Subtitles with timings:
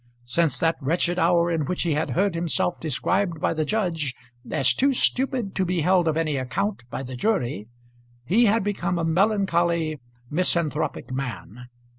[0.25, 4.15] Since that wretched hour in which he had heard himself described by the judge
[4.49, 7.67] as too stupid to be held of any account by the jury
[8.25, 11.67] he had become a melancholy, misanthropic man.